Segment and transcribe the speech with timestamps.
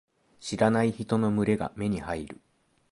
[0.39, 2.41] 知らない人の群れが目に入る。